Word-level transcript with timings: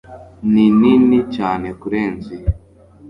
ninini 0.51 1.17
cyane 1.35 1.67
kurenza 1.81 2.29
iyo 2.37 2.51